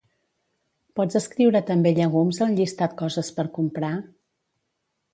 Pots 0.99 1.19
escriure 1.19 1.61
també 1.69 1.93
llegums 2.01 2.41
al 2.49 2.57
llistat 2.63 2.99
coses 3.05 3.33
per 3.39 3.49
comprar? 3.59 3.97